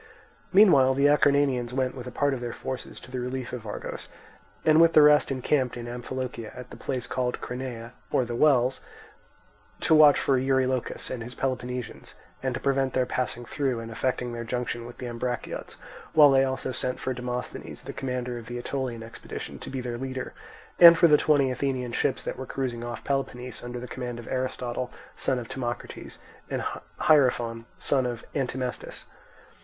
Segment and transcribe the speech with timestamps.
[0.51, 4.07] Meanwhile the Acarnanians went with a part of their forces to the relief of Argos,
[4.65, 8.81] and with the rest encamped in Amphilochia at the place called Crenae, or the Wells,
[9.81, 14.33] to watch for Eurylochus and his Peloponnesians, and to prevent their passing through and effecting
[14.33, 15.75] their junction with the Ambraciots;
[16.13, 19.99] while they also sent for Demosthenes, the commander of the Aetolian expedition, to be their
[19.99, 20.33] leader,
[20.79, 24.27] and for the twenty Athenian ships that were cruising off Peloponnese under the command of
[24.27, 26.17] Aristotle, son of Timocrates,
[26.49, 26.63] and
[27.01, 29.05] Hierophon, son of Antimnestus.